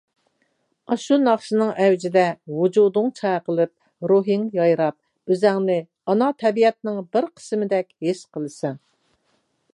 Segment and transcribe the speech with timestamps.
[0.93, 5.79] ئاشۇ ناخشىنىڭ ئەۋجىدە ۋۇجۇدۇڭ چايقىلىپ، روھىڭ يايراپ ئۆزۈڭنى
[6.11, 8.85] ئانا تەبىئەتنىڭ بىر قىسمىدەك ھېس قىلىسەن.